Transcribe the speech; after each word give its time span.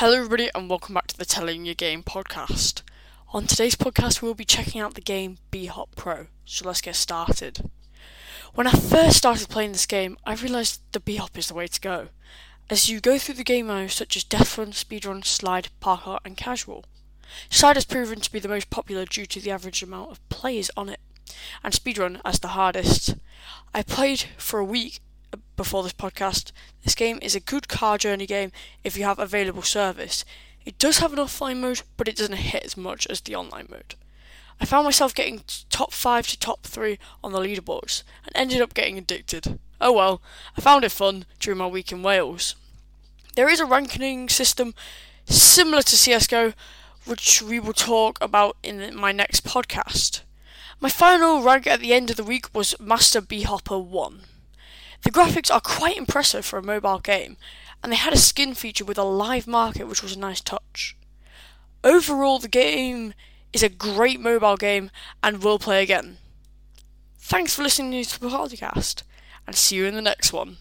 Hello, 0.00 0.14
everybody, 0.14 0.48
and 0.54 0.70
welcome 0.70 0.94
back 0.94 1.08
to 1.08 1.18
the 1.18 1.26
Telling 1.26 1.66
Your 1.66 1.74
Game 1.74 2.02
podcast. 2.02 2.80
On 3.34 3.46
today's 3.46 3.74
podcast, 3.74 4.22
we'll 4.22 4.32
be 4.32 4.46
checking 4.46 4.80
out 4.80 4.94
the 4.94 5.02
game 5.02 5.36
Bhop 5.52 5.88
Pro. 5.94 6.28
So 6.46 6.66
let's 6.66 6.80
get 6.80 6.96
started. 6.96 7.68
When 8.54 8.66
I 8.66 8.70
first 8.70 9.18
started 9.18 9.50
playing 9.50 9.72
this 9.72 9.84
game, 9.84 10.16
I 10.24 10.36
realised 10.36 10.80
the 10.92 11.00
Bhop 11.00 11.36
is 11.36 11.48
the 11.48 11.54
way 11.54 11.66
to 11.66 11.80
go, 11.82 12.08
as 12.70 12.88
you 12.88 13.00
go 13.00 13.18
through 13.18 13.34
the 13.34 13.44
game 13.44 13.66
modes 13.66 13.92
such 13.92 14.16
as 14.16 14.24
Death 14.24 14.56
Run, 14.56 14.72
Speedrun, 14.72 15.22
Slide, 15.22 15.68
Parkour, 15.82 16.20
and 16.24 16.34
Casual. 16.34 16.86
Slide 17.50 17.76
has 17.76 17.84
proven 17.84 18.20
to 18.20 18.32
be 18.32 18.38
the 18.38 18.48
most 18.48 18.70
popular 18.70 19.04
due 19.04 19.26
to 19.26 19.38
the 19.38 19.50
average 19.50 19.82
amount 19.82 20.12
of 20.12 20.28
players 20.30 20.70
on 20.78 20.88
it, 20.88 21.00
and 21.62 21.74
Speedrun 21.74 22.22
as 22.24 22.38
the 22.38 22.48
hardest. 22.48 23.16
I 23.74 23.82
played 23.82 24.24
for 24.38 24.60
a 24.60 24.64
week 24.64 25.00
before 25.60 25.82
this 25.82 25.92
podcast. 25.92 26.52
This 26.84 26.94
game 26.94 27.18
is 27.20 27.34
a 27.34 27.40
good 27.40 27.68
car 27.68 27.98
journey 27.98 28.24
game 28.24 28.50
if 28.82 28.96
you 28.96 29.04
have 29.04 29.18
available 29.18 29.60
service. 29.60 30.24
It 30.64 30.78
does 30.78 31.00
have 31.00 31.12
an 31.12 31.18
offline 31.18 31.60
mode, 31.60 31.82
but 31.98 32.08
it 32.08 32.16
doesn't 32.16 32.34
hit 32.36 32.64
as 32.64 32.78
much 32.78 33.06
as 33.08 33.20
the 33.20 33.34
online 33.36 33.66
mode. 33.70 33.94
I 34.58 34.64
found 34.64 34.86
myself 34.86 35.14
getting 35.14 35.42
top 35.68 35.92
5 35.92 36.28
to 36.28 36.38
top 36.38 36.62
3 36.62 36.98
on 37.22 37.32
the 37.32 37.40
leaderboards 37.40 38.04
and 38.24 38.34
ended 38.34 38.62
up 38.62 38.72
getting 38.72 38.96
addicted. 38.96 39.58
Oh 39.82 39.92
well, 39.92 40.22
I 40.56 40.62
found 40.62 40.82
it 40.82 40.92
fun 40.92 41.26
during 41.40 41.58
my 41.58 41.66
week 41.66 41.92
in 41.92 42.02
Wales. 42.02 42.54
There 43.36 43.50
is 43.50 43.60
a 43.60 43.66
ranking 43.66 44.30
system 44.30 44.72
similar 45.26 45.82
to 45.82 45.96
CSGO, 45.96 46.54
which 47.04 47.42
we 47.42 47.60
will 47.60 47.74
talk 47.74 48.16
about 48.22 48.56
in 48.62 48.96
my 48.96 49.12
next 49.12 49.44
podcast. 49.44 50.22
My 50.80 50.88
final 50.88 51.42
rank 51.42 51.66
at 51.66 51.80
the 51.80 51.92
end 51.92 52.08
of 52.08 52.16
the 52.16 52.24
week 52.24 52.46
was 52.54 52.80
Master 52.80 53.20
Bee-Hopper 53.20 53.78
1. 53.78 54.22
The 55.02 55.10
graphics 55.10 55.52
are 55.52 55.60
quite 55.60 55.96
impressive 55.96 56.44
for 56.44 56.58
a 56.58 56.62
mobile 56.62 56.98
game, 56.98 57.36
and 57.82 57.90
they 57.90 57.96
had 57.96 58.12
a 58.12 58.18
skin 58.18 58.54
feature 58.54 58.84
with 58.84 58.98
a 58.98 59.02
live 59.04 59.46
market, 59.46 59.88
which 59.88 60.02
was 60.02 60.14
a 60.14 60.18
nice 60.18 60.40
touch. 60.40 60.96
Overall, 61.82 62.38
the 62.38 62.48
game 62.48 63.14
is 63.52 63.62
a 63.62 63.68
great 63.68 64.20
mobile 64.20 64.56
game 64.56 64.90
and 65.22 65.42
will 65.42 65.58
play 65.58 65.82
again. 65.82 66.18
Thanks 67.18 67.54
for 67.54 67.62
listening 67.62 68.04
to 68.04 68.20
the 68.20 68.28
podcast, 68.28 69.02
and 69.46 69.56
see 69.56 69.76
you 69.76 69.86
in 69.86 69.94
the 69.94 70.02
next 70.02 70.32
one. 70.32 70.58